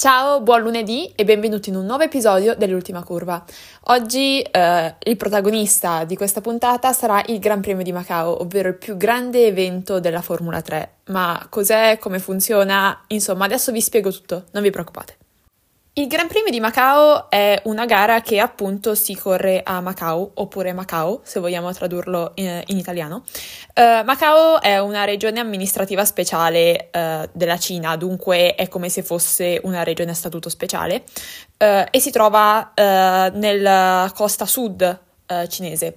Ciao, 0.00 0.40
buon 0.40 0.62
lunedì 0.62 1.12
e 1.14 1.24
benvenuti 1.24 1.68
in 1.68 1.76
un 1.76 1.84
nuovo 1.84 2.04
episodio 2.04 2.54
dell'ultima 2.54 3.04
curva. 3.04 3.44
Oggi 3.88 4.40
eh, 4.40 4.94
il 4.98 5.16
protagonista 5.18 6.04
di 6.04 6.16
questa 6.16 6.40
puntata 6.40 6.94
sarà 6.94 7.22
il 7.26 7.38
Gran 7.38 7.60
Premio 7.60 7.84
di 7.84 7.92
Macao, 7.92 8.40
ovvero 8.40 8.68
il 8.68 8.78
più 8.78 8.96
grande 8.96 9.44
evento 9.44 10.00
della 10.00 10.22
Formula 10.22 10.62
3. 10.62 10.92
Ma 11.08 11.46
cos'è, 11.50 11.98
come 11.98 12.18
funziona? 12.18 13.04
Insomma, 13.08 13.44
adesso 13.44 13.72
vi 13.72 13.82
spiego 13.82 14.10
tutto, 14.10 14.44
non 14.52 14.62
vi 14.62 14.70
preoccupate. 14.70 15.19
Il 16.00 16.06
Gran 16.06 16.28
Premio 16.28 16.50
di 16.50 16.60
Macao 16.60 17.28
è 17.28 17.60
una 17.64 17.84
gara 17.84 18.22
che 18.22 18.40
appunto 18.40 18.94
si 18.94 19.14
corre 19.14 19.60
a 19.62 19.82
Macao, 19.82 20.30
oppure 20.32 20.72
Macao, 20.72 21.20
se 21.24 21.40
vogliamo 21.40 21.70
tradurlo 21.74 22.32
in, 22.36 22.62
in 22.68 22.78
italiano. 22.78 23.22
Uh, 23.74 24.02
Macao 24.06 24.62
è 24.62 24.78
una 24.78 25.04
regione 25.04 25.40
amministrativa 25.40 26.06
speciale 26.06 26.88
uh, 26.90 27.28
della 27.34 27.58
Cina, 27.58 27.96
dunque 27.96 28.54
è 28.54 28.66
come 28.68 28.88
se 28.88 29.02
fosse 29.02 29.60
una 29.64 29.82
regione 29.82 30.12
a 30.12 30.14
statuto 30.14 30.48
speciale, 30.48 31.04
uh, 31.58 31.84
e 31.90 32.00
si 32.00 32.10
trova 32.10 32.72
nella 32.74 34.10
costa 34.14 34.46
sud 34.46 35.00
cinese. 35.48 35.96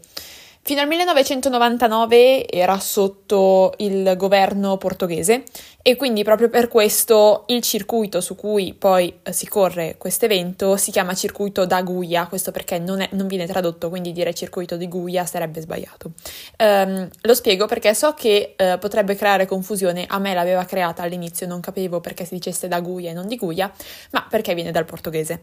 Fino 0.66 0.80
al 0.80 0.88
1999 0.88 2.48
era 2.50 2.80
sotto 2.80 3.74
il 3.80 4.14
governo 4.16 4.78
portoghese 4.78 5.44
e 5.86 5.98
quindi 5.98 6.24
proprio 6.24 6.48
per 6.48 6.70
questo 6.70 7.44
il 7.48 7.62
circuito 7.62 8.22
su 8.22 8.38
cui 8.38 8.74
poi 8.74 9.20
eh, 9.22 9.34
si 9.34 9.50
corre 9.50 9.96
questo 9.98 10.24
evento 10.24 10.78
si 10.78 10.92
chiama 10.92 11.14
circuito 11.14 11.66
da 11.66 11.82
Guia, 11.82 12.26
questo 12.28 12.52
perché 12.52 12.80
non, 12.80 13.02
è, 13.02 13.10
non 13.12 13.28
viene 13.28 13.46
tradotto, 13.46 13.90
quindi 13.90 14.14
dire 14.14 14.34
circuito 14.34 14.78
di 14.78 14.88
Guia 14.88 15.26
sarebbe 15.26 15.60
sbagliato. 15.60 16.12
Um, 16.58 17.10
lo 17.24 17.34
spiego 17.34 17.66
perché 17.66 17.94
so 17.94 18.14
che 18.14 18.56
uh, 18.58 18.80
potrebbe 18.80 19.16
creare 19.16 19.46
confusione, 19.46 20.06
a 20.08 20.20
me 20.20 20.34
l'aveva 20.34 20.64
creata 20.64 21.04
all'inizio, 21.04 21.48
non 21.48 21.60
capivo 21.60 22.00
perché 22.00 22.24
si 22.24 22.36
dicesse 22.36 22.70
da 22.70 22.80
Guia 22.80 23.10
e 23.10 23.14
non 23.14 23.28
di 23.28 23.36
Guia, 23.36 23.70
ma 24.12 24.26
perché 24.30 24.54
viene 24.56 24.72
dal 24.72 24.86
portoghese. 24.86 25.42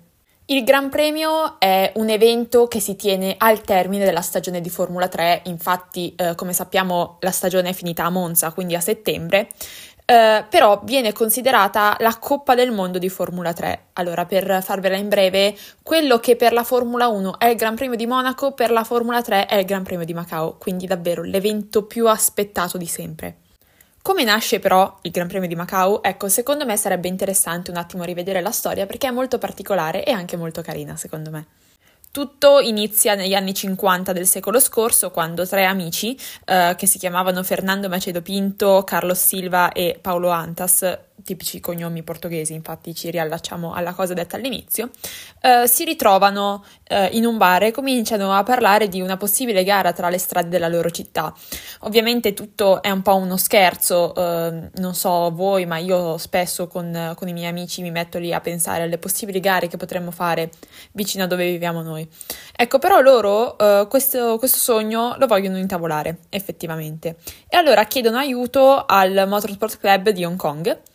Il 0.50 0.64
Gran 0.64 0.88
Premio 0.88 1.60
è 1.60 1.92
un 1.94 2.08
evento 2.08 2.66
che 2.66 2.80
si 2.80 2.96
tiene 2.96 3.36
al 3.38 3.60
termine 3.60 4.04
della 4.04 4.20
stagione 4.20 4.60
di 4.60 4.68
Formula 4.68 5.06
3, 5.06 5.42
infatti 5.44 6.12
eh, 6.16 6.34
come 6.34 6.52
sappiamo 6.52 7.18
la 7.20 7.30
stagione 7.30 7.68
è 7.68 7.72
finita 7.72 8.04
a 8.04 8.10
Monza, 8.10 8.50
quindi 8.50 8.74
a 8.74 8.80
settembre, 8.80 9.46
eh, 10.10 10.44
però 10.50 10.80
viene 10.82 11.12
considerata 11.12 11.94
la 12.00 12.18
Coppa 12.18 12.56
del 12.56 12.72
Mondo 12.72 12.98
di 12.98 13.08
Formula 13.08 13.52
3. 13.52 13.90
Allora, 13.92 14.24
per 14.24 14.60
farvela 14.60 14.96
in 14.96 15.08
breve, 15.08 15.56
quello 15.84 16.18
che 16.18 16.34
per 16.34 16.52
la 16.52 16.64
Formula 16.64 17.06
1 17.06 17.38
è 17.38 17.46
il 17.46 17.54
Gran 17.54 17.76
Premio 17.76 17.96
di 17.96 18.06
Monaco, 18.06 18.50
per 18.50 18.72
la 18.72 18.82
Formula 18.82 19.22
3 19.22 19.46
è 19.46 19.54
il 19.54 19.64
Gran 19.64 19.84
Premio 19.84 20.04
di 20.04 20.12
Macao, 20.12 20.56
quindi 20.58 20.88
davvero 20.88 21.22
l'evento 21.22 21.84
più 21.84 22.08
aspettato 22.08 22.76
di 22.76 22.86
sempre. 22.86 23.36
Come 24.02 24.24
nasce 24.24 24.58
però 24.58 24.98
il 25.02 25.12
Gran 25.12 25.28
Premio 25.28 25.46
di 25.46 25.54
Macau? 25.54 26.00
Ecco, 26.02 26.28
secondo 26.28 26.66
me 26.66 26.76
sarebbe 26.76 27.06
interessante 27.06 27.70
un 27.70 27.76
attimo 27.76 28.02
rivedere 28.02 28.40
la 28.40 28.50
storia 28.50 28.86
perché 28.86 29.06
è 29.06 29.12
molto 29.12 29.38
particolare 29.38 30.04
e 30.04 30.10
anche 30.10 30.36
molto 30.36 30.60
carina, 30.60 30.96
secondo 30.96 31.30
me. 31.30 31.46
Tutto 32.12 32.58
inizia 32.58 33.14
negli 33.14 33.34
anni 33.34 33.54
50 33.54 34.12
del 34.12 34.26
secolo 34.26 34.58
scorso, 34.58 35.12
quando 35.12 35.46
tre 35.46 35.64
amici, 35.64 36.18
eh, 36.44 36.74
che 36.76 36.86
si 36.86 36.98
chiamavano 36.98 37.44
Fernando 37.44 37.88
Macedo 37.88 38.20
Pinto, 38.20 38.82
Carlos 38.82 39.24
Silva 39.24 39.70
e 39.70 39.96
Paolo 40.00 40.30
Antas, 40.30 40.82
tipici 41.22 41.60
cognomi 41.60 42.02
portoghesi, 42.02 42.52
infatti 42.52 42.94
ci 42.94 43.10
riallacciamo 43.10 43.72
alla 43.72 43.92
cosa 43.92 44.14
detta 44.14 44.36
all'inizio, 44.36 44.90
eh, 45.40 45.66
si 45.66 45.84
ritrovano 45.84 46.64
eh, 46.84 47.06
in 47.12 47.24
un 47.24 47.36
bar 47.36 47.64
e 47.64 47.70
cominciano 47.70 48.32
a 48.32 48.42
parlare 48.42 48.88
di 48.88 49.00
una 49.00 49.16
possibile 49.16 49.64
gara 49.64 49.92
tra 49.92 50.08
le 50.08 50.18
strade 50.18 50.48
della 50.48 50.68
loro 50.68 50.90
città. 50.90 51.34
Ovviamente 51.80 52.34
tutto 52.34 52.82
è 52.82 52.90
un 52.90 53.02
po' 53.02 53.16
uno 53.16 53.36
scherzo, 53.36 54.14
eh, 54.14 54.70
non 54.74 54.94
so 54.94 55.30
voi, 55.30 55.66
ma 55.66 55.78
io 55.78 56.18
spesso 56.18 56.66
con, 56.66 57.14
con, 57.16 57.28
i 57.28 57.32
miei 57.32 57.48
amici 57.48 57.82
mi 57.82 57.90
metto 57.90 58.18
lì 58.18 58.32
a 58.32 58.40
pensare 58.40 58.82
alle 58.82 58.98
possibili 58.98 59.40
gare 59.40 59.68
che 59.68 59.76
potremmo 59.76 60.10
fare 60.10 60.50
vicino 60.92 61.24
a 61.24 61.26
dove 61.26 61.46
viviamo 61.46 61.82
noi. 61.82 62.08
Ecco, 62.54 62.78
però 62.78 63.00
loro 63.00 63.56
eh, 63.58 63.86
questo, 63.88 64.38
questo 64.38 64.58
sogno 64.58 65.14
lo 65.18 65.26
vogliono 65.26 65.58
intavolare, 65.58 66.18
effettivamente. 66.28 67.16
E 67.48 67.56
allora 67.56 67.84
chiedono 67.84 68.18
aiuto 68.18 68.84
al 68.86 69.24
Motorsport 69.26 69.78
Club 69.78 70.10
di 70.10 70.24
Hong 70.24 70.36
Kong 70.36 70.88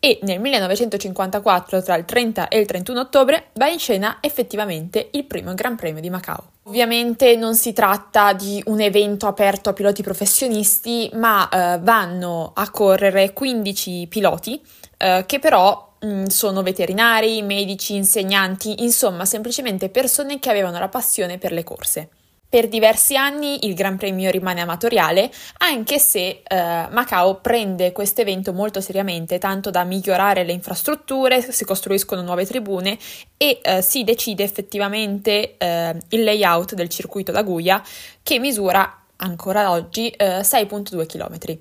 e 0.00 0.20
nel 0.22 0.38
1954, 0.40 1.82
tra 1.82 1.96
il 1.96 2.04
30 2.04 2.48
e 2.48 2.60
il 2.60 2.66
31 2.66 3.00
ottobre, 3.00 3.48
va 3.54 3.68
in 3.68 3.78
scena 3.78 4.18
effettivamente 4.20 5.08
il 5.12 5.24
primo 5.24 5.54
Gran 5.54 5.76
Premio 5.76 6.00
di 6.00 6.10
Macao. 6.10 6.50
Ovviamente 6.64 7.34
non 7.34 7.54
si 7.56 7.72
tratta 7.72 8.32
di 8.32 8.62
un 8.66 8.80
evento 8.80 9.26
aperto 9.26 9.70
a 9.70 9.72
piloti 9.72 10.02
professionisti, 10.02 11.10
ma 11.14 11.48
eh, 11.48 11.78
vanno 11.80 12.52
a 12.54 12.70
correre 12.70 13.32
15 13.32 14.06
piloti 14.08 14.62
eh, 14.98 15.24
che 15.26 15.38
però 15.40 15.94
mm, 16.04 16.26
sono 16.26 16.62
veterinari, 16.62 17.42
medici, 17.42 17.96
insegnanti, 17.96 18.82
insomma 18.84 19.24
semplicemente 19.24 19.88
persone 19.88 20.38
che 20.38 20.50
avevano 20.50 20.78
la 20.78 20.88
passione 20.88 21.38
per 21.38 21.52
le 21.52 21.64
corse. 21.64 22.08
Per 22.50 22.66
diversi 22.68 23.14
anni 23.14 23.66
il 23.66 23.74
Gran 23.74 23.98
Premio 23.98 24.30
rimane 24.30 24.62
amatoriale, 24.62 25.30
anche 25.58 25.98
se 25.98 26.40
eh, 26.42 26.86
Macao 26.90 27.40
prende 27.42 27.92
questo 27.92 28.22
evento 28.22 28.54
molto 28.54 28.80
seriamente, 28.80 29.36
tanto 29.36 29.68
da 29.68 29.84
migliorare 29.84 30.44
le 30.44 30.52
infrastrutture, 30.52 31.52
si 31.52 31.66
costruiscono 31.66 32.22
nuove 32.22 32.46
tribune 32.46 32.96
e 33.36 33.60
eh, 33.62 33.82
si 33.82 34.02
decide 34.02 34.44
effettivamente 34.44 35.58
eh, 35.58 35.94
il 36.08 36.24
layout 36.24 36.72
del 36.72 36.88
circuito 36.88 37.32
da 37.32 37.42
Guia, 37.42 37.82
che 38.22 38.38
misura 38.38 39.04
ancora 39.16 39.70
oggi 39.70 40.10
6.2 40.16 41.00
eh, 41.00 41.06
km. 41.06 41.58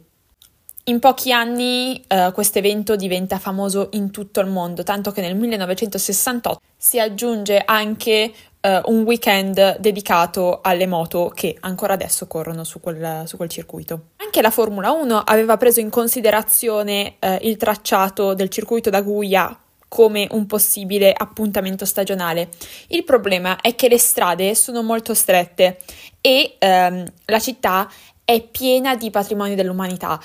In 0.85 0.99
pochi 0.99 1.33
anni 1.33 2.01
uh, 2.07 2.31
questo 2.31 2.59
evento 2.59 2.95
diventa 2.95 3.39
famoso 3.39 3.89
in 3.91 4.09
tutto 4.09 4.39
il 4.39 4.47
mondo, 4.47 4.83
tanto 4.83 5.11
che 5.11 5.19
nel 5.19 5.35
1968 5.35 6.61
si 6.77 6.97
aggiunge 6.97 7.61
anche 7.65 8.31
uh, 8.67 8.91
un 8.91 9.03
weekend 9.03 9.77
dedicato 9.77 10.59
alle 10.61 10.87
moto 10.87 11.31
che 11.33 11.55
ancora 11.61 11.93
adesso 11.93 12.27
corrono 12.27 12.63
su 12.63 12.79
quel, 12.79 13.23
su 13.25 13.37
quel 13.37 13.49
circuito. 13.49 14.09
Anche 14.17 14.41
la 14.41 14.51
Formula 14.51 14.91
1 14.91 15.21
aveva 15.25 15.55
preso 15.57 15.79
in 15.79 15.89
considerazione 15.89 17.15
uh, 17.19 17.37
il 17.41 17.55
tracciato 17.55 18.33
del 18.33 18.49
circuito 18.49 18.89
da 18.89 19.01
Guia 19.01 19.57
come 19.89 20.27
un 20.31 20.45
possibile 20.47 21.13
appuntamento 21.15 21.85
stagionale. 21.85 22.49
Il 22.87 23.05
problema 23.05 23.55
è 23.61 23.73
che 23.75 23.87
le 23.87 23.97
strade 23.97 24.53
sono 24.53 24.83
molto 24.83 25.13
strette 25.13 25.79
e 26.19 26.57
um, 26.59 27.05
la 27.25 27.39
città 27.39 27.89
è 28.25 28.41
piena 28.41 28.97
di 28.97 29.09
patrimoni 29.09 29.55
dell'umanità 29.55 30.19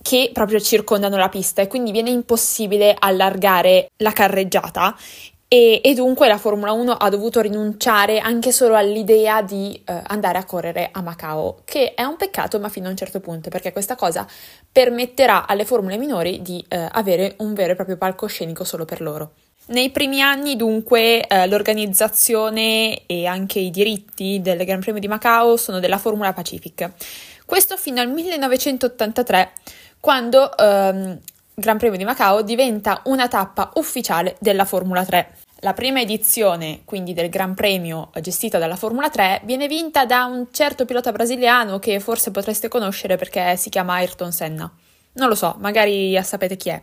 che 0.00 0.30
proprio 0.32 0.58
circondano 0.58 1.16
la 1.16 1.28
pista 1.28 1.62
e 1.62 1.68
quindi 1.68 1.92
viene 1.92 2.10
impossibile 2.10 2.96
allargare 2.98 3.90
la 3.98 4.12
carreggiata 4.12 4.96
e, 5.52 5.82
e, 5.84 5.92
dunque 5.92 6.28
la 6.28 6.38
Formula 6.38 6.72
1 6.72 6.92
ha 6.92 7.10
dovuto 7.10 7.42
rinunciare 7.42 8.20
anche 8.20 8.52
solo 8.52 8.74
all'idea 8.74 9.42
di 9.42 9.78
eh, 9.84 10.00
andare 10.06 10.38
a 10.38 10.46
correre 10.46 10.88
a 10.90 11.02
Macao, 11.02 11.58
che 11.66 11.92
è 11.92 12.04
un 12.04 12.16
peccato 12.16 12.58
ma 12.58 12.70
fino 12.70 12.86
a 12.86 12.90
un 12.90 12.96
certo 12.96 13.20
punto, 13.20 13.50
perché 13.50 13.70
questa 13.70 13.94
cosa 13.94 14.26
permetterà 14.72 15.46
alle 15.46 15.66
formule 15.66 15.98
minori 15.98 16.40
di 16.40 16.64
eh, 16.68 16.88
avere 16.92 17.34
un 17.40 17.52
vero 17.52 17.72
e 17.72 17.74
proprio 17.74 17.98
palcoscenico 17.98 18.64
solo 18.64 18.86
per 18.86 19.02
loro. 19.02 19.32
Nei 19.66 19.90
primi 19.90 20.22
anni 20.22 20.56
dunque 20.56 21.26
eh, 21.26 21.46
l'organizzazione 21.46 23.04
e 23.04 23.26
anche 23.26 23.58
i 23.58 23.68
diritti 23.68 24.40
del 24.40 24.64
Gran 24.64 24.80
Premio 24.80 25.02
di 25.02 25.08
Macao 25.08 25.58
sono 25.58 25.80
della 25.80 25.98
Formula 25.98 26.32
Pacific. 26.32 26.90
Questo 27.44 27.76
fino 27.76 28.00
al 28.00 28.08
1983 28.08 29.52
quando 30.00 30.56
ehm, 30.56 31.20
Gran 31.62 31.78
Premio 31.78 31.96
di 31.96 32.04
Macao 32.04 32.42
diventa 32.42 33.02
una 33.04 33.28
tappa 33.28 33.70
ufficiale 33.74 34.36
della 34.40 34.64
Formula 34.64 35.04
3. 35.04 35.36
La 35.60 35.74
prima 35.74 36.00
edizione, 36.00 36.80
quindi 36.84 37.14
del 37.14 37.28
Gran 37.28 37.54
Premio 37.54 38.10
gestita 38.20 38.58
dalla 38.58 38.74
Formula 38.74 39.08
3, 39.08 39.42
viene 39.44 39.68
vinta 39.68 40.04
da 40.04 40.24
un 40.24 40.48
certo 40.50 40.84
pilota 40.84 41.12
brasiliano 41.12 41.78
che 41.78 42.00
forse 42.00 42.32
potreste 42.32 42.66
conoscere 42.66 43.16
perché 43.16 43.56
si 43.56 43.70
chiama 43.70 43.94
Ayrton 43.94 44.32
Senna. 44.32 44.68
Non 45.12 45.28
lo 45.28 45.36
so, 45.36 45.54
magari 45.60 46.20
sapete 46.24 46.56
chi 46.56 46.70
è. 46.70 46.82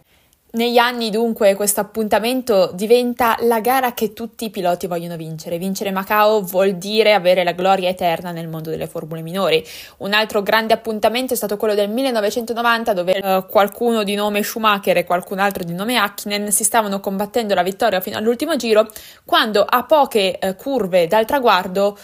Negli 0.51 0.79
anni 0.79 1.11
dunque 1.11 1.53
questo 1.53 1.79
appuntamento 1.79 2.71
diventa 2.73 3.37
la 3.41 3.59
gara 3.59 3.93
che 3.93 4.13
tutti 4.13 4.45
i 4.45 4.49
piloti 4.49 4.87
vogliono 4.87 5.15
vincere. 5.15 5.59
Vincere 5.59 5.91
Macao 5.91 6.41
vuol 6.41 6.73
dire 6.73 7.13
avere 7.13 7.43
la 7.43 7.51
gloria 7.51 7.87
eterna 7.87 8.31
nel 8.31 8.47
mondo 8.47 8.71
delle 8.71 8.87
formule 8.87 9.21
minori. 9.21 9.63
Un 9.97 10.11
altro 10.13 10.41
grande 10.41 10.73
appuntamento 10.73 11.33
è 11.33 11.37
stato 11.37 11.55
quello 11.55 11.75
del 11.75 11.91
1990 11.91 12.93
dove 12.93 13.19
uh, 13.21 13.45
qualcuno 13.45 14.01
di 14.01 14.15
nome 14.15 14.41
Schumacher 14.41 14.97
e 14.97 15.03
qualcun 15.03 15.37
altro 15.37 15.63
di 15.63 15.73
nome 15.73 15.97
Hakkinen 15.97 16.51
si 16.51 16.63
stavano 16.63 16.99
combattendo 16.99 17.53
la 17.53 17.61
vittoria 17.61 17.99
fino 17.99 18.17
all'ultimo 18.17 18.55
giro 18.55 18.89
quando 19.25 19.63
a 19.63 19.83
poche 19.83 20.39
uh, 20.41 20.55
curve 20.55 21.05
dal 21.05 21.25
traguardo 21.25 21.95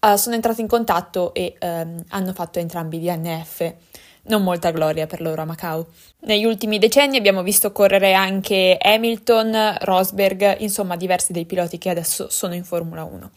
uh, 0.00 0.16
sono 0.16 0.34
entrati 0.34 0.60
in 0.60 0.66
contatto 0.66 1.32
e 1.34 1.54
ehm, 1.56 2.02
hanno 2.08 2.32
fatto 2.32 2.58
entrambi 2.58 2.98
di 2.98 3.08
NF 3.08 3.74
non 4.24 4.42
molta 4.42 4.70
gloria 4.70 5.06
per 5.06 5.20
loro 5.20 5.42
a 5.42 5.44
Macau. 5.44 5.86
Negli 6.20 6.44
ultimi 6.44 6.78
decenni 6.78 7.16
abbiamo 7.16 7.42
visto 7.42 7.72
correre 7.72 8.14
anche 8.14 8.78
Hamilton, 8.80 9.76
Rosberg, 9.80 10.60
insomma 10.60 10.96
diversi 10.96 11.32
dei 11.32 11.44
piloti 11.44 11.78
che 11.78 11.90
adesso 11.90 12.28
sono 12.28 12.54
in 12.54 12.64
Formula 12.64 13.04
1. 13.04 13.30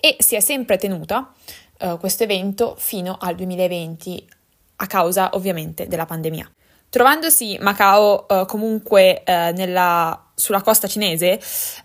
E 0.00 0.16
si 0.18 0.34
è 0.34 0.40
sempre 0.40 0.78
tenuta 0.78 1.32
uh, 1.80 1.98
questo 1.98 2.24
evento 2.24 2.74
fino 2.78 3.18
al 3.20 3.34
2020, 3.34 4.28
a 4.76 4.86
causa 4.86 5.30
ovviamente 5.34 5.86
della 5.86 6.06
pandemia. 6.06 6.50
Trovandosi 6.88 7.56
Macao 7.60 8.26
uh, 8.28 8.46
comunque 8.46 9.22
uh, 9.26 9.54
nella, 9.54 10.21
sulla 10.34 10.62
costa 10.62 10.88
cinese, 10.88 11.40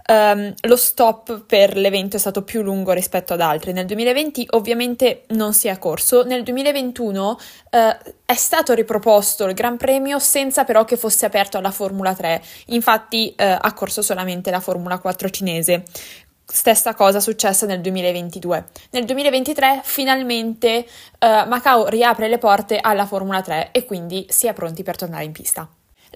um, 0.10 0.54
lo 0.62 0.76
stop 0.76 1.44
per 1.46 1.76
l'evento 1.76 2.16
è 2.16 2.20
stato 2.20 2.44
più 2.44 2.62
lungo 2.62 2.92
rispetto 2.92 3.34
ad 3.34 3.42
altri. 3.42 3.74
Nel 3.74 3.86
2020 3.86 4.48
ovviamente 4.52 5.24
non 5.30 5.54
si 5.54 5.68
è 5.68 5.78
corso, 5.78 6.24
nel 6.24 6.44
2021 6.44 7.30
uh, 7.30 7.38
è 8.26 8.36
stato 8.36 8.74
riproposto 8.74 9.46
il 9.46 9.54
Gran 9.54 9.78
Premio 9.78 10.20
senza 10.20 10.64
però 10.64 10.86
che 10.86 10.98
fosse 10.98 11.26
aperto 11.26 11.58
alla 11.58 11.72
Formula 11.72 12.14
3, 12.14 12.42
infatti 12.68 13.34
ha 13.38 13.74
corso 13.74 14.02
solamente 14.02 14.52
la 14.52 14.60
Formula 14.60 14.98
4 15.00 15.30
cinese. 15.30 15.84
Stessa 16.50 16.94
cosa 16.94 17.20
successa 17.20 17.66
nel 17.66 17.82
2022. 17.82 18.66
Nel 18.92 19.04
2023 19.04 19.82
finalmente 19.84 20.86
uh, 21.20 21.48
Macau 21.48 21.88
riapre 21.88 22.30
le 22.30 22.38
porte 22.38 22.80
alla 22.80 23.06
Formula 23.06 23.42
3 23.42 23.72
e 23.72 23.84
quindi 23.84 24.26
si 24.30 24.48
è 24.48 24.54
pronti 24.54 24.82
per 24.82 24.96
tornare 24.96 25.26
in 25.26 25.34
pista. 25.34 25.68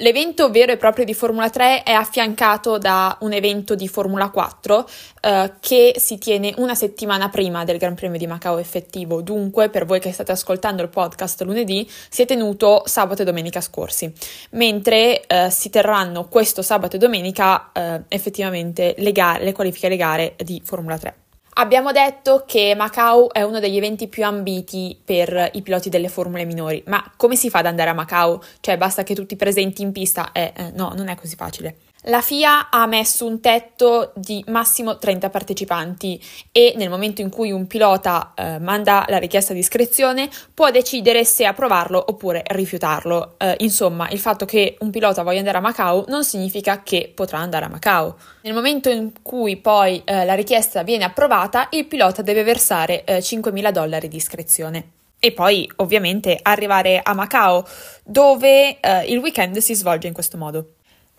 L'evento 0.01 0.49
vero 0.49 0.71
e 0.71 0.77
proprio 0.77 1.05
di 1.05 1.13
Formula 1.13 1.51
3 1.51 1.83
è 1.83 1.91
affiancato 1.91 2.79
da 2.79 3.15
un 3.21 3.33
evento 3.33 3.75
di 3.75 3.87
Formula 3.87 4.31
4 4.31 4.89
eh, 5.21 5.53
che 5.59 5.93
si 5.97 6.17
tiene 6.17 6.55
una 6.57 6.73
settimana 6.73 7.29
prima 7.29 7.63
del 7.65 7.77
Gran 7.77 7.93
Premio 7.93 8.17
di 8.17 8.25
Macao 8.25 8.57
effettivo. 8.57 9.21
Dunque, 9.21 9.69
per 9.69 9.85
voi 9.85 9.99
che 9.99 10.11
state 10.11 10.31
ascoltando 10.31 10.81
il 10.81 10.89
podcast 10.89 11.43
lunedì, 11.43 11.87
si 12.09 12.23
è 12.23 12.25
tenuto 12.25 12.81
sabato 12.85 13.21
e 13.21 13.25
domenica 13.25 13.61
scorsi, 13.61 14.11
mentre 14.51 15.23
eh, 15.27 15.51
si 15.51 15.69
terranno 15.69 16.27
questo 16.27 16.63
sabato 16.63 16.95
e 16.95 16.99
domenica 16.99 17.71
eh, 17.71 18.01
effettivamente 18.07 18.95
le, 18.97 19.11
gare, 19.11 19.43
le 19.43 19.51
qualifiche 19.51 19.85
e 19.85 19.89
le 19.89 19.97
gare 19.97 20.35
di 20.37 20.59
Formula 20.65 20.97
3. 20.97 21.20
Abbiamo 21.61 21.91
detto 21.91 22.43
che 22.47 22.73
Macau 22.75 23.29
è 23.31 23.43
uno 23.43 23.59
degli 23.59 23.77
eventi 23.77 24.07
più 24.07 24.25
ambiti 24.25 24.99
per 25.05 25.51
i 25.53 25.61
piloti 25.61 25.89
delle 25.89 26.09
formule 26.09 26.43
minori, 26.43 26.81
ma 26.87 27.13
come 27.15 27.35
si 27.35 27.51
fa 27.51 27.59
ad 27.59 27.67
andare 27.67 27.91
a 27.91 27.93
Macau? 27.93 28.41
Cioè 28.61 28.77
basta 28.77 29.03
che 29.03 29.13
tutti 29.13 29.35
presenti 29.35 29.83
in 29.83 29.91
pista? 29.91 30.31
Eh, 30.31 30.53
eh, 30.55 30.71
no, 30.73 30.93
non 30.95 31.07
è 31.07 31.13
così 31.13 31.35
facile. 31.35 31.75
La 32.05 32.21
FIA 32.21 32.71
ha 32.71 32.87
messo 32.87 33.27
un 33.27 33.39
tetto 33.39 34.11
di 34.15 34.43
massimo 34.47 34.97
30 34.97 35.29
partecipanti 35.29 36.19
e 36.51 36.73
nel 36.75 36.89
momento 36.89 37.21
in 37.21 37.29
cui 37.29 37.51
un 37.51 37.67
pilota 37.67 38.33
eh, 38.35 38.57
manda 38.57 39.05
la 39.07 39.19
richiesta 39.19 39.53
di 39.53 39.59
iscrizione 39.59 40.27
può 40.51 40.71
decidere 40.71 41.23
se 41.25 41.45
approvarlo 41.45 42.03
oppure 42.07 42.41
rifiutarlo. 42.43 43.35
Eh, 43.37 43.55
insomma, 43.59 44.09
il 44.09 44.17
fatto 44.17 44.45
che 44.45 44.77
un 44.79 44.89
pilota 44.89 45.21
voglia 45.21 45.37
andare 45.37 45.59
a 45.59 45.61
Macau 45.61 46.05
non 46.07 46.23
significa 46.23 46.81
che 46.81 47.11
potrà 47.13 47.37
andare 47.37 47.65
a 47.65 47.69
Macau. 47.69 48.15
Nel 48.41 48.55
momento 48.55 48.89
in 48.89 49.11
cui 49.21 49.57
poi 49.57 50.01
eh, 50.03 50.25
la 50.25 50.33
richiesta 50.33 50.81
viene 50.81 51.03
approvata, 51.03 51.67
il 51.69 51.85
pilota 51.85 52.23
deve 52.23 52.41
versare 52.41 53.03
5.000 53.05 53.67
eh, 53.67 53.71
dollari 53.71 54.07
di 54.07 54.17
iscrizione. 54.17 54.89
E 55.19 55.33
poi 55.33 55.71
ovviamente 55.75 56.39
arrivare 56.41 56.99
a 57.03 57.13
Macao, 57.13 57.63
dove 58.03 58.79
eh, 58.79 59.05
il 59.05 59.19
weekend 59.19 59.55
si 59.59 59.75
svolge 59.75 60.07
in 60.07 60.13
questo 60.13 60.35
modo. 60.39 60.65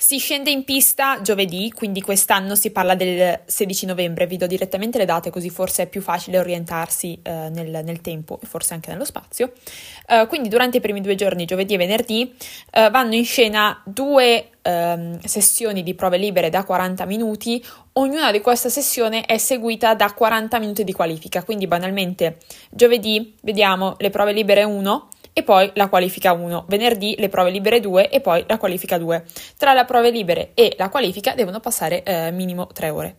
Si 0.02 0.18
scende 0.18 0.50
in 0.50 0.64
pista 0.64 1.20
giovedì, 1.22 1.70
quindi 1.70 2.02
quest'anno 2.02 2.56
si 2.56 2.72
parla 2.72 2.96
del 2.96 3.42
16 3.44 3.86
novembre, 3.86 4.26
vi 4.26 4.36
do 4.36 4.48
direttamente 4.48 4.98
le 4.98 5.04
date 5.04 5.30
così 5.30 5.48
forse 5.48 5.84
è 5.84 5.86
più 5.86 6.02
facile 6.02 6.40
orientarsi 6.40 7.20
eh, 7.22 7.48
nel, 7.50 7.84
nel, 7.84 8.00
tempo 8.00 8.40
e 8.42 8.46
forse 8.46 8.74
anche 8.74 8.90
nello 8.90 9.04
spazio. 9.04 9.52
Uh, 10.08 10.26
quindi 10.26 10.48
durante 10.48 10.78
i 10.78 10.80
primi 10.80 11.00
due 11.00 11.14
giorni, 11.14 11.44
giovedì 11.44 11.74
e 11.74 11.76
venerdì, 11.76 12.34
uh, 12.72 12.90
vanno 12.90 13.14
in 13.14 13.24
scena 13.24 13.80
due 13.86 14.48
um, 14.62 15.20
sessioni 15.20 15.84
di 15.84 15.94
prove 15.94 16.16
libere 16.16 16.50
da 16.50 16.64
40 16.64 17.04
minuti, 17.04 17.64
ognuna 17.92 18.32
di 18.32 18.40
queste 18.40 18.70
sessioni 18.70 19.22
è 19.24 19.38
seguita 19.38 19.94
da 19.94 20.12
40 20.12 20.58
minuti 20.58 20.82
di 20.82 20.92
qualifica, 20.92 21.44
quindi 21.44 21.68
banalmente 21.68 22.38
giovedì 22.70 23.36
vediamo 23.42 23.94
le 23.98 24.10
prove 24.10 24.32
libere 24.32 24.64
1 24.64 25.08
e 25.32 25.42
poi 25.42 25.70
la 25.74 25.88
qualifica 25.88 26.32
1. 26.32 26.66
Venerdì 26.68 27.14
le 27.18 27.28
prove 27.28 27.50
libere 27.50 27.80
2 27.80 28.10
e 28.10 28.20
poi 28.20 28.44
la 28.46 28.58
qualifica 28.58 28.98
2. 28.98 29.24
Tra 29.56 29.72
le 29.72 29.84
prove 29.84 30.10
libere 30.10 30.50
e 30.54 30.74
la 30.78 30.88
qualifica 30.88 31.34
devono 31.34 31.60
passare 31.60 32.02
eh, 32.02 32.30
minimo 32.30 32.66
3 32.66 32.90
ore. 32.90 33.16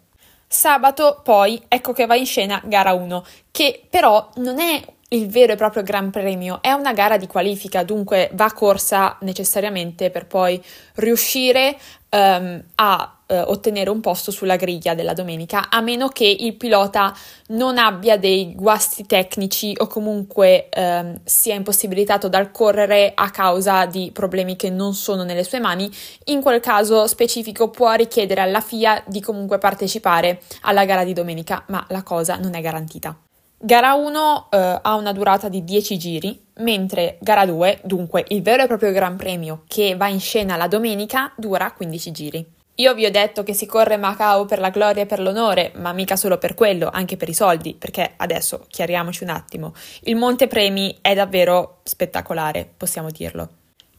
Sabato 0.48 1.22
poi 1.24 1.62
ecco 1.68 1.94
che 1.94 2.06
va 2.06 2.16
in 2.16 2.26
scena 2.26 2.62
gara 2.64 2.94
1, 2.94 3.26
che 3.50 3.82
però 3.90 4.30
non 4.36 4.60
è 4.60 4.82
il 5.14 5.30
vero 5.30 5.54
e 5.54 5.56
proprio 5.56 5.84
Gran 5.84 6.10
Premio, 6.10 6.60
è 6.62 6.72
una 6.72 6.92
gara 6.94 7.18
di 7.18 7.28
qualifica, 7.28 7.84
dunque 7.84 8.30
va 8.34 8.52
corsa 8.52 9.18
necessariamente 9.22 10.10
per 10.10 10.26
poi 10.26 10.62
riuscire 10.96 11.78
um, 12.10 12.64
a 12.76 13.18
uh, 13.28 13.34
ottenere 13.46 13.92
un 13.92 14.00
posto 14.00 14.32
sulla 14.32 14.56
griglia 14.56 14.96
della 14.96 15.14
domenica, 15.14 15.70
a 15.70 15.82
meno 15.82 16.08
che 16.08 16.26
il 16.26 16.56
pilota 16.56 17.16
non 17.50 17.78
abbia 17.78 18.18
dei 18.18 18.54
guasti 18.56 19.06
tecnici 19.06 19.76
o 19.78 19.86
comunque 19.86 20.70
um, 20.76 21.20
sia 21.24 21.54
impossibilitato 21.54 22.28
dal 22.28 22.50
correre 22.50 23.12
a 23.14 23.30
causa 23.30 23.86
di 23.86 24.10
problemi 24.12 24.56
che 24.56 24.72
non 24.72 24.96
sono 24.96 25.24
nelle 25.24 25.44
sue 25.44 25.60
mani. 25.60 25.92
In 26.26 26.42
quel 26.42 26.60
caso 26.60 27.06
specifico 27.06 27.70
può 27.70 27.94
richiedere 27.94 28.42
alla 28.42 28.62
FIA 28.62 29.04
di 29.06 29.22
comunque 29.22 29.60
partecipare 29.60 30.42
alla 30.62 30.86
gara 30.86 31.04
di 31.04 31.14
domenica, 31.14 31.64
ma 31.68 31.86
la 31.90 32.02
cosa 32.02 32.38
non 32.38 32.56
è 32.56 32.62
garantita. 32.62 33.16
Gara 33.66 33.94
1 33.94 34.48
eh, 34.50 34.80
ha 34.82 34.96
una 34.96 35.14
durata 35.14 35.48
di 35.48 35.64
10 35.64 35.98
giri, 35.98 36.38
mentre 36.56 37.18
gara 37.22 37.46
2, 37.46 37.80
dunque 37.86 38.26
il 38.28 38.42
vero 38.42 38.64
e 38.64 38.68
proprio 38.68 38.92
Gran 38.92 39.16
Premio 39.16 39.64
che 39.70 39.96
va 39.96 40.10
in 40.10 40.20
scena 40.20 40.58
la 40.58 40.68
domenica, 40.68 41.32
dura 41.38 41.72
15 41.72 42.12
giri. 42.12 42.46
Io 42.76 42.94
vi 42.94 43.06
ho 43.06 43.10
detto 43.10 43.42
che 43.44 43.54
si 43.54 43.66
corre 43.66 43.96
Macao 43.96 44.44
per 44.44 44.60
la 44.60 44.70
gloria 44.70 45.04
e 45.04 45.06
per 45.06 45.22
l'onore, 45.22 45.72
ma 45.76 45.94
mica 45.94 46.18
solo 46.18 46.38
per 46.38 46.56
quello, 46.56 46.90
anche 46.92 47.16
per 47.16 47.30
i 47.30 47.34
soldi, 47.34 47.74
perché 47.74 48.16
adesso 48.18 48.66
chiariamoci 48.68 49.24
un 49.24 49.30
attimo, 49.30 49.74
il 50.02 50.18
Monte 50.18 50.48
Premi 50.48 50.98
è 51.00 51.14
davvero 51.14 51.80
spettacolare, 51.84 52.70
possiamo 52.76 53.12
dirlo. 53.12 53.48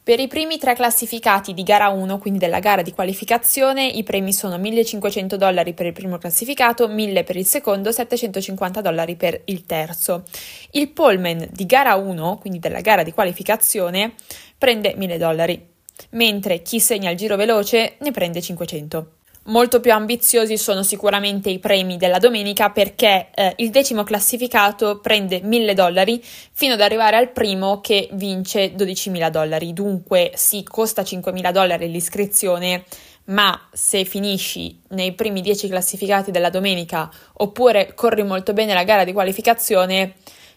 Per 0.05 0.21
i 0.21 0.29
primi 0.29 0.59
tre 0.59 0.75
classificati 0.75 1.55
di 1.55 1.63
gara 1.63 1.89
1, 1.89 2.19
quindi 2.19 2.39
della 2.39 2.59
gara 2.59 2.83
di 2.83 2.93
qualificazione, 2.93 3.87
i 3.87 4.03
premi 4.03 4.35
sono 4.35 4.59
1500 4.59 5.39
dollari 5.39 5.73
per 5.73 5.87
il 5.87 5.95
primo 5.95 6.19
classificato, 6.19 6.89
1000 6.89 7.25
per 7.25 7.37
il 7.37 7.47
secondo, 7.47 7.91
750 7.91 8.83
dollari 8.83 9.17
per 9.17 9.41
il 9.47 9.65
terzo. 9.65 10.25
Il 10.73 10.91
poleman 10.91 11.49
di 11.51 11.65
gara 11.65 11.95
1, 11.95 12.37
quindi 12.39 12.59
della 12.59 12.83
gara 12.83 13.03
di 13.03 13.13
qualificazione, 13.13 14.13
prende 14.59 14.93
1000 14.95 15.17
dollari, 15.17 15.67
mentre 16.11 16.61
chi 16.61 16.81
segna 16.81 17.09
il 17.09 17.17
giro 17.17 17.37
veloce 17.37 17.97
ne 18.01 18.11
prende 18.11 18.43
500. 18.43 19.24
Molto 19.47 19.81
più 19.81 19.93
ambiziosi 19.93 20.57
sono 20.57 20.83
sicuramente 20.83 21.51
i 21.51 21.59
premi 21.59 21.99
della 21.99 22.19
domenica 22.19 22.71
perché 22.71 23.29
eh, 23.35 23.53
il 23.57 23.69
decimo 23.69 24.03
classificato 24.03 25.01
prende 25.01 25.41
1000 25.43 25.75
dollari 25.75 26.19
fino 26.25 26.73
ad 26.73 26.81
arrivare 26.81 27.17
al 27.17 27.31
primo 27.31 27.81
che 27.83 28.09
vince 28.13 28.75
12.000 28.75 29.29
dollari. 29.29 29.75
Dunque 29.75 30.33
sì, 30.35 30.63
costa 30.63 31.03
5.000 31.03 31.53
dollari 31.53 31.91
l'iscrizione, 31.91 32.85
ma 33.27 33.69
se 33.71 34.07
finisci 34.07 34.81
nei 34.91 35.13
primi 35.13 35.43
10 35.43 35.69
classificati 35.69 36.31
della 36.31 36.49
domenica 36.49 37.11
oppure 37.35 37.93
corri 37.95 38.23
molto 38.23 38.55
bene 38.55 38.73
la 38.73 38.85
gara 38.85 39.05
di 39.05 39.13
qualificazione, 39.13 40.15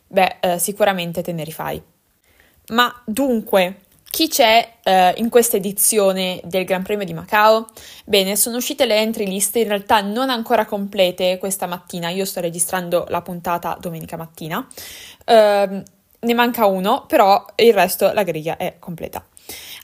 beh, 0.07 0.37
eh, 0.39 0.59
sicuramente 0.59 1.21
te 1.21 1.33
ne 1.33 1.43
rifai. 1.43 1.81
Ma 2.69 3.01
dunque, 3.05 3.81
chi 4.09 4.27
c'è 4.27 4.75
eh, 4.83 5.13
in 5.17 5.29
questa 5.29 5.57
edizione 5.57 6.41
del 6.43 6.65
Gran 6.65 6.83
Premio 6.83 7.05
di 7.05 7.13
Macao? 7.13 7.67
Bene, 8.05 8.35
sono 8.35 8.57
uscite 8.57 8.85
le 8.85 8.97
entry 8.97 9.27
list, 9.27 9.55
in 9.57 9.67
realtà 9.67 10.01
non 10.01 10.29
ancora 10.29 10.65
complete 10.65 11.37
questa 11.37 11.67
mattina, 11.67 12.09
io 12.09 12.25
sto 12.25 12.39
registrando 12.39 13.05
la 13.09 13.21
puntata 13.21 13.77
domenica 13.79 14.17
mattina, 14.17 14.57
uh, 14.57 15.83
ne 16.19 16.33
manca 16.33 16.65
uno, 16.65 17.05
però 17.05 17.45
il 17.55 17.73
resto 17.73 18.11
la 18.11 18.23
griglia 18.23 18.57
è 18.57 18.77
completa. 18.79 19.23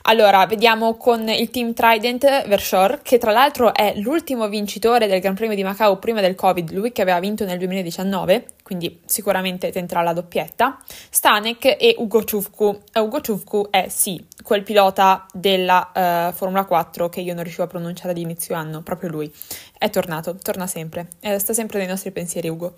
Allora, 0.06 0.44
vediamo 0.44 0.98
con 0.98 1.26
il 1.30 1.48
team 1.48 1.72
Trident 1.72 2.46
Vershore, 2.46 3.00
che 3.02 3.16
tra 3.16 3.32
l'altro 3.32 3.72
è 3.72 3.94
l'ultimo 3.96 4.48
vincitore 4.48 5.06
del 5.06 5.18
Gran 5.18 5.34
Premio 5.34 5.56
di 5.56 5.64
Macao 5.64 5.96
prima 5.96 6.20
del 6.20 6.34
Covid, 6.34 6.72
lui 6.72 6.92
che 6.92 7.00
aveva 7.00 7.18
vinto 7.20 7.46
nel 7.46 7.56
2019, 7.56 8.48
quindi 8.62 9.00
sicuramente 9.06 9.72
tenterà 9.72 10.02
la 10.02 10.12
doppietta. 10.12 10.78
Stanek 11.08 11.76
e 11.80 11.94
Ugo 11.96 12.22
Ciufku. 12.22 12.82
Ugo 12.96 13.20
Ciufku 13.22 13.68
è 13.70 13.86
sì, 13.88 14.22
quel 14.42 14.62
pilota 14.62 15.26
della 15.32 15.90
uh, 15.94 16.34
Formula 16.34 16.66
4 16.66 17.08
che 17.08 17.22
io 17.22 17.32
non 17.32 17.42
riuscivo 17.42 17.64
a 17.64 17.68
pronunciare 17.68 18.10
ad 18.10 18.18
inizio 18.18 18.54
anno, 18.54 18.82
proprio 18.82 19.08
lui. 19.08 19.32
È 19.78 19.88
tornato, 19.88 20.36
torna 20.36 20.66
sempre, 20.66 21.08
eh, 21.20 21.38
sta 21.38 21.54
sempre 21.54 21.78
nei 21.78 21.86
nostri 21.86 22.10
pensieri 22.10 22.50
Ugo. 22.50 22.74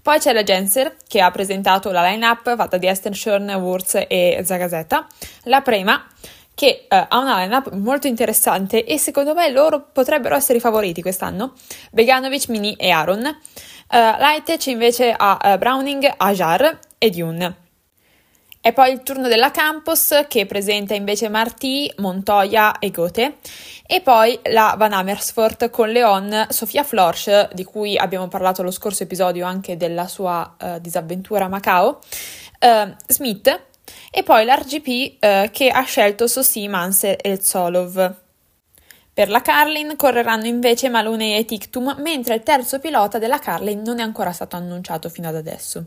Poi 0.00 0.18
c'è 0.18 0.32
la 0.32 0.42
Genser 0.42 0.96
che 1.06 1.20
ha 1.20 1.30
presentato 1.30 1.90
la 1.90 2.08
line-up 2.08 2.56
fatta 2.56 2.78
di 2.78 2.86
Estenschön, 2.86 3.50
Wurz 3.56 4.06
e 4.08 4.40
Zagazeta. 4.42 5.06
La 5.42 5.60
Prema 5.60 6.02
che 6.54 6.86
uh, 6.88 6.94
ha 7.08 7.18
una 7.18 7.40
lineup 7.40 7.72
molto 7.72 8.06
interessante 8.06 8.84
e 8.84 8.98
secondo 8.98 9.34
me 9.34 9.50
loro 9.50 9.88
potrebbero 9.92 10.34
essere 10.34 10.58
i 10.58 10.60
favoriti 10.60 11.02
quest'anno. 11.02 11.54
Beganovic, 11.90 12.48
Mini 12.48 12.74
e 12.74 12.90
Aaron. 12.90 13.24
Uh, 13.24 13.96
Lightech 14.18 14.66
invece 14.66 15.14
ha 15.16 15.38
uh, 15.42 15.58
Browning, 15.58 16.12
Ajar 16.16 16.78
e 16.98 17.10
Dune. 17.10 17.68
È 18.62 18.74
poi 18.74 18.92
il 18.92 19.02
turno 19.02 19.26
della 19.26 19.50
Campus 19.50 20.26
che 20.28 20.44
presenta 20.44 20.92
invece 20.92 21.30
Martì, 21.30 21.90
Montoya 21.96 22.78
e 22.78 22.90
Gote 22.90 23.38
e 23.86 24.02
poi 24.02 24.38
la 24.50 24.74
Van 24.76 24.92
Amersfoort 24.92 25.70
con 25.70 25.88
Leon, 25.88 26.46
Sofia 26.50 26.84
Florsch 26.84 27.54
di 27.54 27.64
cui 27.64 27.96
abbiamo 27.96 28.28
parlato 28.28 28.62
lo 28.62 28.70
scorso 28.70 29.02
episodio 29.02 29.46
anche 29.46 29.78
della 29.78 30.06
sua 30.06 30.56
uh, 30.60 30.78
disavventura 30.78 31.46
a 31.46 31.48
Macao, 31.48 32.00
uh, 32.60 32.94
Smith 33.06 33.68
e 34.10 34.22
poi 34.22 34.44
l'RGP 34.44 35.22
eh, 35.22 35.50
che 35.52 35.68
ha 35.68 35.82
scelto 35.82 36.26
Sossi, 36.26 36.66
Mansell 36.68 37.16
e 37.20 37.40
Zolov. 37.40 38.14
Per 39.12 39.28
la 39.28 39.42
Carlin 39.42 39.96
correranno 39.96 40.46
invece 40.46 40.88
Maloney 40.88 41.36
e 41.36 41.44
Tictum, 41.44 41.96
mentre 41.98 42.34
il 42.34 42.42
terzo 42.42 42.78
pilota 42.78 43.18
della 43.18 43.38
Carlin 43.38 43.82
non 43.82 43.98
è 43.98 44.02
ancora 44.02 44.32
stato 44.32 44.56
annunciato 44.56 45.08
fino 45.08 45.28
ad 45.28 45.36
adesso. 45.36 45.84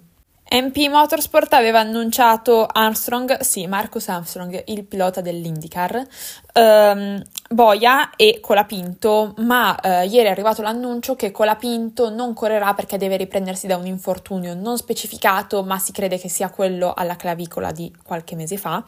MP 0.53 0.88
Motorsport 0.88 1.51
aveva 1.53 1.79
annunciato 1.79 2.67
Armstrong, 2.67 3.39
sì, 3.39 3.65
Marcus 3.65 4.07
Armstrong, 4.07 4.62
il 4.67 4.83
pilota 4.83 5.19
dell'IndyCar, 5.19 6.05
ehm, 6.53 7.24
Boia 7.50 8.12
e 8.15 8.39
Colapinto, 8.39 9.33
ma 9.38 9.75
eh, 9.79 10.05
ieri 10.05 10.27
è 10.27 10.29
arrivato 10.29 10.62
l'annuncio 10.62 11.15
che 11.15 11.31
Colapinto 11.31 12.12
non 12.12 12.36
correrà 12.36 12.75
perché 12.75 12.98
deve 12.98 13.17
riprendersi 13.17 13.65
da 13.65 13.77
un 13.77 13.88
infortunio 13.88 14.53
non 14.53 14.77
specificato, 14.77 15.63
ma 15.63 15.79
si 15.79 15.91
crede 15.91 16.19
che 16.19 16.29
sia 16.29 16.51
quello 16.51 16.93
alla 16.95 17.15
clavicola 17.15 17.72
di 17.72 17.91
qualche 18.03 18.36
mese 18.36 18.57
fa. 18.57 18.83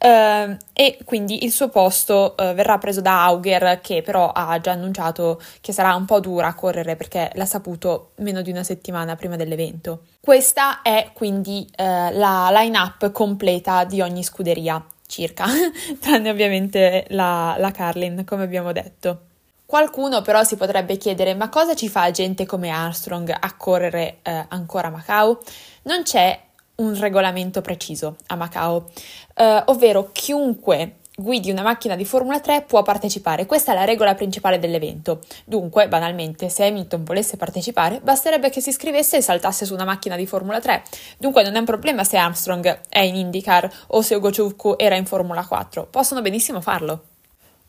Uh, 0.00 0.56
e 0.72 0.98
quindi 1.04 1.44
il 1.44 1.50
suo 1.50 1.70
posto 1.70 2.36
uh, 2.38 2.54
verrà 2.54 2.78
preso 2.78 3.00
da 3.00 3.24
Auger 3.24 3.80
che 3.82 4.00
però 4.02 4.30
ha 4.30 4.60
già 4.60 4.70
annunciato 4.70 5.42
che 5.60 5.72
sarà 5.72 5.92
un 5.96 6.04
po' 6.04 6.20
dura 6.20 6.46
a 6.46 6.54
correre 6.54 6.94
perché 6.94 7.32
l'ha 7.34 7.44
saputo 7.44 8.12
meno 8.18 8.40
di 8.40 8.50
una 8.52 8.62
settimana 8.62 9.16
prima 9.16 9.34
dell'evento. 9.34 10.02
Questa 10.20 10.82
è 10.82 11.10
quindi 11.12 11.68
uh, 11.68 11.82
la 11.82 12.48
line-up 12.52 13.10
completa 13.10 13.82
di 13.82 14.00
ogni 14.00 14.22
scuderia, 14.22 14.84
circa, 15.06 15.46
tranne 15.98 16.30
ovviamente 16.30 17.06
la, 17.08 17.56
la 17.58 17.72
Carlin, 17.72 18.24
come 18.24 18.44
abbiamo 18.44 18.70
detto. 18.70 19.22
Qualcuno 19.66 20.22
però 20.22 20.44
si 20.44 20.56
potrebbe 20.56 20.96
chiedere 20.96 21.34
ma 21.34 21.50
cosa 21.50 21.74
ci 21.74 21.88
fa 21.90 22.10
gente 22.10 22.46
come 22.46 22.70
Armstrong 22.70 23.28
a 23.38 23.54
correre 23.54 24.18
eh, 24.22 24.46
ancora 24.48 24.88
a 24.88 24.90
Macau? 24.90 25.38
Non 25.82 26.04
c'è 26.04 26.40
un 26.78 26.98
regolamento 26.98 27.60
preciso 27.60 28.16
a 28.26 28.36
Macao, 28.36 28.90
eh, 29.34 29.62
ovvero 29.66 30.10
chiunque 30.12 30.98
guidi 31.20 31.50
una 31.50 31.62
macchina 31.62 31.96
di 31.96 32.04
Formula 32.04 32.38
3 32.38 32.62
può 32.62 32.82
partecipare. 32.82 33.44
Questa 33.44 33.72
è 33.72 33.74
la 33.74 33.84
regola 33.84 34.14
principale 34.14 34.60
dell'evento. 34.60 35.18
Dunque, 35.44 35.88
banalmente, 35.88 36.48
se 36.48 36.64
Hamilton 36.66 37.02
volesse 37.02 37.36
partecipare, 37.36 38.00
basterebbe 38.00 38.50
che 38.50 38.60
si 38.60 38.68
iscrivesse 38.68 39.16
e 39.16 39.20
saltasse 39.20 39.66
su 39.66 39.74
una 39.74 39.84
macchina 39.84 40.14
di 40.14 40.26
Formula 40.26 40.60
3. 40.60 40.82
Dunque 41.18 41.42
non 41.42 41.56
è 41.56 41.58
un 41.58 41.64
problema 41.64 42.04
se 42.04 42.16
Armstrong 42.16 42.82
è 42.88 43.00
in 43.00 43.16
IndyCar 43.16 43.68
o 43.88 44.02
se 44.02 44.14
Ugo 44.14 44.78
era 44.78 44.94
in 44.94 45.06
Formula 45.06 45.44
4. 45.44 45.88
Possono 45.90 46.22
benissimo 46.22 46.60
farlo. 46.60 47.02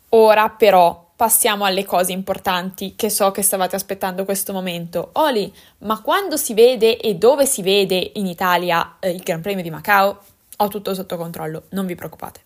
Ora 0.09 0.49
però 0.49 1.08
passiamo 1.19 1.65
alle 1.65 1.83
cose 1.83 2.13
importanti 2.13 2.93
che 2.95 3.09
so 3.09 3.29
che 3.31 3.41
stavate 3.41 3.75
aspettando 3.75 4.23
questo 4.23 4.53
momento. 4.53 5.09
Oli, 5.15 5.53
ma 5.79 6.01
quando 6.01 6.37
si 6.37 6.53
vede 6.53 6.95
e 6.95 7.15
dove 7.15 7.45
si 7.45 7.61
vede 7.61 8.11
in 8.13 8.25
Italia 8.25 8.95
eh, 9.01 9.09
il 9.09 9.21
Gran 9.21 9.41
Premio 9.41 9.61
di 9.61 9.69
Macao? 9.69 10.21
Ho 10.55 10.67
tutto 10.69 10.93
sotto 10.93 11.17
controllo, 11.17 11.63
non 11.71 11.85
vi 11.85 11.95
preoccupate. 11.95 12.39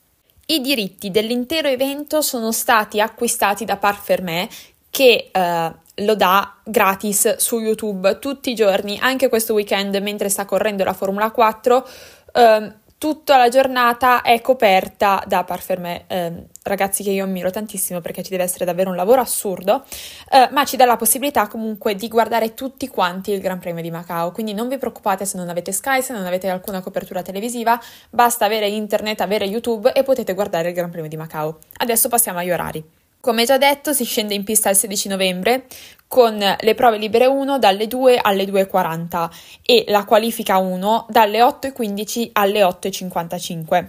I 0.48 0.60
diritti 0.60 1.12
dell'intero 1.12 1.68
evento 1.68 2.24
sono 2.24 2.51
stati 2.51 3.00
acquistati 3.00 3.63
da 3.63 3.77
Parfermé 3.77 4.50
che 4.89 5.30
eh, 5.32 5.74
lo 5.98 6.15
dà 6.15 6.56
gratis 6.63 7.36
su 7.36 7.60
YouTube 7.60 8.18
tutti 8.18 8.50
i 8.50 8.56
giorni, 8.56 8.98
anche 9.00 9.30
questo 9.30 9.53
weekend 9.53 9.96
mentre 9.98 10.30
sta 10.30 10.46
correndo 10.46 10.84
la 10.84 10.94
Formula 10.94 11.30
4. 11.30 11.88
Eh, 12.34 12.74
tutta 13.03 13.36
la 13.36 13.50
giornata 13.50 14.22
è 14.22 14.39
coperta 14.39 15.22
da 15.27 15.43
Parfermé, 15.43 16.05
eh, 16.07 16.45
ragazzi 16.62 17.03
che 17.03 17.10
io 17.10 17.25
ammiro 17.25 17.51
tantissimo 17.51 18.00
perché 18.00 18.24
ci 18.24 18.29
deve 18.29 18.43
essere 18.43 18.63
davvero 18.63 18.91
un 18.91 18.95
lavoro 18.95 19.19
assurdo, 19.19 19.83
eh, 20.31 20.48
ma 20.51 20.63
ci 20.63 20.77
dà 20.77 20.86
la 20.86 20.95
possibilità 20.95 21.50
comunque 21.50 21.95
di 21.95 22.07
guardare 22.07 22.53
tutti 22.53 22.88
quanti 22.88 23.31
il 23.31 23.41
Gran 23.41 23.60
Premio 23.60 23.83
di 23.83 23.91
Macao, 23.91 24.31
quindi 24.31 24.53
non 24.53 24.69
vi 24.69 24.77
preoccupate 24.77 25.25
se 25.25 25.36
non 25.36 25.50
avete 25.50 25.74
Sky, 25.74 26.01
se 26.01 26.13
non 26.13 26.25
avete 26.25 26.48
alcuna 26.48 26.79
copertura 26.79 27.22
televisiva, 27.22 27.77
basta 28.10 28.45
avere 28.45 28.69
internet, 28.69 29.19
avere 29.19 29.43
YouTube 29.43 29.91
e 29.91 30.01
potete 30.03 30.33
guardare 30.33 30.69
il 30.69 30.74
Gran 30.74 30.89
Premio 30.89 31.10
di 31.10 31.17
Macao. 31.17 31.57
Adesso 31.79 32.07
passiamo 32.07 32.39
agli 32.39 32.51
orari. 32.51 33.02
Come 33.25 33.46
già 33.46 33.58
detto, 33.58 33.94
si 33.94 34.03
scende 34.03 34.34
in 34.34 34.44
pista 34.44 34.70
il 34.70 34.75
16 34.75 35.08
novembre 35.08 35.63
con 36.10 36.38
le 36.38 36.75
prove 36.75 36.98
libere 36.98 37.25
1 37.25 37.58
dalle 37.58 37.88
2 37.88 38.20
alle 38.22 38.44
2.40 38.44 39.30
e 39.62 39.86
la 39.88 40.03
qualifica 40.03 40.58
1 40.58 41.06
dalle 41.08 41.39
8.15 41.39 42.32
alle 42.34 42.60
8.55. 42.63 43.88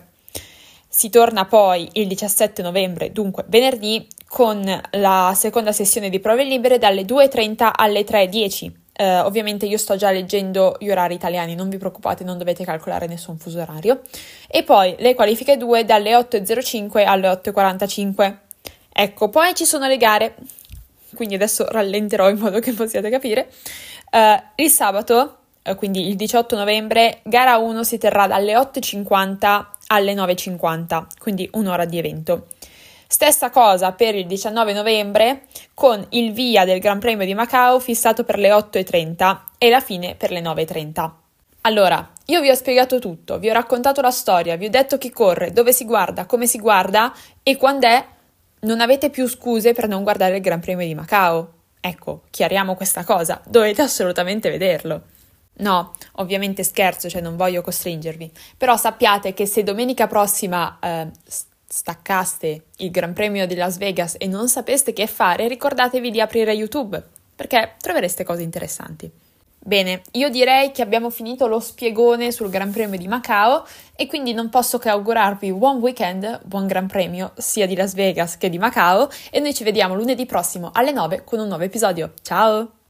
Si 0.86 1.10
torna 1.10 1.46
poi 1.46 1.88
il 1.94 2.06
17 2.06 2.62
novembre, 2.62 3.10
dunque 3.10 3.44
venerdì, 3.48 4.06
con 4.28 4.62
la 4.92 5.32
seconda 5.34 5.72
sessione 5.72 6.10
di 6.10 6.20
prove 6.20 6.44
libere 6.44 6.78
dalle 6.78 7.02
2.30 7.02 7.72
alle 7.74 8.04
3.10. 8.04 8.70
Eh, 8.96 9.18
ovviamente 9.18 9.66
io 9.66 9.78
sto 9.78 9.96
già 9.96 10.12
leggendo 10.12 10.76
gli 10.78 10.90
orari 10.90 11.14
italiani, 11.14 11.56
non 11.56 11.68
vi 11.68 11.78
preoccupate, 11.78 12.22
non 12.22 12.38
dovete 12.38 12.64
calcolare 12.64 13.08
nessun 13.08 13.36
fuso 13.36 13.60
orario. 13.60 14.02
E 14.46 14.62
poi 14.62 14.94
le 15.00 15.16
qualifiche 15.16 15.56
2 15.56 15.84
dalle 15.84 16.12
8.05 16.12 17.04
alle 17.04 17.28
8.45. 17.28 18.43
Ecco, 18.96 19.28
poi 19.28 19.56
ci 19.56 19.64
sono 19.64 19.88
le 19.88 19.96
gare, 19.96 20.36
quindi 21.16 21.34
adesso 21.34 21.66
rallenterò 21.68 22.30
in 22.30 22.38
modo 22.38 22.60
che 22.60 22.72
possiate 22.74 23.10
capire. 23.10 23.50
Uh, 24.12 24.40
il 24.54 24.70
sabato, 24.70 25.38
uh, 25.64 25.74
quindi 25.74 26.06
il 26.06 26.14
18 26.14 26.54
novembre, 26.54 27.18
gara 27.24 27.56
1 27.56 27.82
si 27.82 27.98
terrà 27.98 28.28
dalle 28.28 28.54
8.50 28.54 29.64
alle 29.88 30.14
9.50, 30.14 31.06
quindi 31.18 31.48
un'ora 31.54 31.84
di 31.86 31.98
evento. 31.98 32.46
Stessa 33.08 33.50
cosa 33.50 33.90
per 33.90 34.14
il 34.14 34.26
19 34.26 34.72
novembre 34.72 35.42
con 35.74 36.06
il 36.10 36.32
via 36.32 36.64
del 36.64 36.78
Gran 36.78 37.00
Premio 37.00 37.26
di 37.26 37.34
Macao 37.34 37.80
fissato 37.80 38.22
per 38.22 38.38
le 38.38 38.50
8.30 38.50 39.38
e 39.58 39.70
la 39.70 39.80
fine 39.80 40.14
per 40.14 40.30
le 40.30 40.40
9.30. 40.40 41.10
Allora, 41.62 42.12
io 42.26 42.40
vi 42.40 42.50
ho 42.50 42.54
spiegato 42.54 43.00
tutto, 43.00 43.38
vi 43.38 43.50
ho 43.50 43.52
raccontato 43.52 44.00
la 44.00 44.10
storia, 44.10 44.56
vi 44.56 44.66
ho 44.66 44.70
detto 44.70 44.98
chi 44.98 45.10
corre, 45.10 45.52
dove 45.52 45.72
si 45.72 45.84
guarda, 45.84 46.26
come 46.26 46.46
si 46.46 46.58
guarda 46.58 47.12
e 47.42 47.56
quando 47.56 47.86
è 47.88 48.04
non 48.64 48.80
avete 48.80 49.10
più 49.10 49.28
scuse 49.28 49.72
per 49.72 49.88
non 49.88 50.02
guardare 50.02 50.36
il 50.36 50.42
Gran 50.42 50.60
Premio 50.60 50.86
di 50.86 50.94
Macao. 50.94 51.52
Ecco, 51.80 52.22
chiariamo 52.30 52.74
questa 52.74 53.04
cosa, 53.04 53.40
dovete 53.46 53.82
assolutamente 53.82 54.50
vederlo. 54.50 55.02
No, 55.56 55.92
ovviamente 56.12 56.64
scherzo, 56.64 57.08
cioè 57.08 57.20
non 57.20 57.36
voglio 57.36 57.62
costringervi, 57.62 58.32
però 58.56 58.76
sappiate 58.76 59.34
che 59.34 59.46
se 59.46 59.62
domenica 59.62 60.08
prossima 60.08 60.78
eh, 60.80 61.08
staccaste 61.66 62.64
il 62.78 62.90
Gran 62.90 63.12
Premio 63.12 63.46
di 63.46 63.54
Las 63.54 63.76
Vegas 63.76 64.16
e 64.18 64.26
non 64.26 64.48
sapeste 64.48 64.92
che 64.92 65.06
fare, 65.06 65.46
ricordatevi 65.46 66.10
di 66.10 66.20
aprire 66.20 66.52
YouTube, 66.52 67.00
perché 67.36 67.74
trovereste 67.78 68.24
cose 68.24 68.42
interessanti. 68.42 69.10
Bene, 69.66 70.02
io 70.12 70.28
direi 70.28 70.72
che 70.72 70.82
abbiamo 70.82 71.08
finito 71.08 71.46
lo 71.46 71.58
spiegone 71.58 72.32
sul 72.32 72.50
Gran 72.50 72.70
Premio 72.70 72.98
di 72.98 73.08
Macao 73.08 73.64
e 73.96 74.06
quindi 74.06 74.34
non 74.34 74.50
posso 74.50 74.76
che 74.76 74.90
augurarvi 74.90 75.54
buon 75.54 75.78
weekend, 75.78 76.42
buon 76.44 76.66
Gran 76.66 76.86
Premio 76.86 77.32
sia 77.38 77.66
di 77.66 77.74
Las 77.74 77.94
Vegas 77.94 78.36
che 78.36 78.50
di 78.50 78.58
Macao 78.58 79.08
e 79.30 79.40
noi 79.40 79.54
ci 79.54 79.64
vediamo 79.64 79.94
lunedì 79.94 80.26
prossimo 80.26 80.70
alle 80.74 80.92
9 80.92 81.24
con 81.24 81.38
un 81.38 81.48
nuovo 81.48 81.62
episodio. 81.62 82.12
Ciao! 82.20 82.83